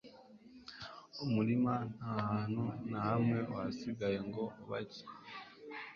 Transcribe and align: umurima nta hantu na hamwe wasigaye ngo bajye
umurima 1.23 1.73
nta 1.95 2.13
hantu 2.27 2.63
na 2.89 2.99
hamwe 3.07 3.37
wasigaye 3.53 4.17
ngo 4.27 4.43
bajye 4.69 5.03